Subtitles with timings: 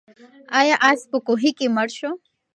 [0.59, 2.11] آیا آس په کوهي کې مړ شو؟